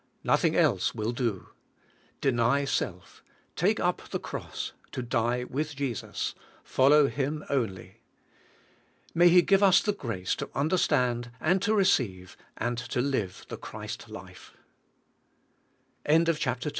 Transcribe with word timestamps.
Nothing 0.23 0.55
else 0.55 0.95
will 0.95 1.11
do. 1.11 1.49
Deny 2.21 2.65
self; 2.65 3.23
take 3.55 3.79
up 3.79 4.09
the 4.09 4.17
cross, 4.19 4.73
to 4.93 5.03
die 5.03 5.43
with 5.43 5.75
Jesus; 5.75 6.33
follow 6.63 7.05
Him 7.05 7.45
onl}'. 7.51 7.91
May 9.13 9.29
He 9.29 9.43
give 9.43 9.61
us 9.61 9.79
the 9.79 9.93
grace 9.93 10.33
to 10.37 10.49
understand, 10.55 11.29
and 11.39 11.61
to 11.61 11.75
receive, 11.75 12.35
and 12.57 12.79
to 12.79 12.99
live 12.99 13.45
the 13.47 13.57
Christ 13.57 14.09
li 14.09 14.33